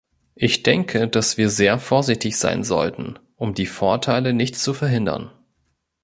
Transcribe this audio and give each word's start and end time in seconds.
Ich 0.33 0.63
denke, 0.63 1.07
dass 1.07 1.37
wir 1.37 1.51
sehr 1.51 1.77
vorsichtig 1.77 2.35
sein 2.39 2.63
sollten, 2.63 3.19
um 3.35 3.53
die 3.53 3.67
Vorteile 3.67 4.33
nicht 4.33 4.55
zu 4.57 4.73
verhindern. 4.73 5.29